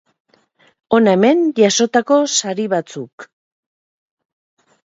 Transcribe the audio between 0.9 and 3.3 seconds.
Hona hemen jasotako sari batzuk.